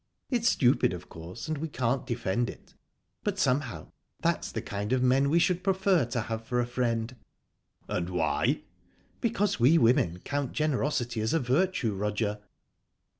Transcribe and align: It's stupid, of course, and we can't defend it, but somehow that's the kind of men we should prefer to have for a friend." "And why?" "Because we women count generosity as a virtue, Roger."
It's 0.31 0.49
stupid, 0.49 0.93
of 0.93 1.09
course, 1.09 1.47
and 1.47 1.59
we 1.59 1.67
can't 1.67 2.07
defend 2.07 2.49
it, 2.49 2.73
but 3.23 3.37
somehow 3.37 3.91
that's 4.19 4.51
the 4.51 4.59
kind 4.59 4.93
of 4.93 5.03
men 5.03 5.29
we 5.29 5.37
should 5.37 5.63
prefer 5.63 6.05
to 6.05 6.21
have 6.21 6.43
for 6.43 6.59
a 6.59 6.65
friend." 6.65 7.15
"And 7.87 8.09
why?" 8.09 8.63
"Because 9.19 9.59
we 9.59 9.77
women 9.77 10.17
count 10.23 10.53
generosity 10.53 11.21
as 11.21 11.35
a 11.35 11.39
virtue, 11.39 11.93
Roger." 11.93 12.39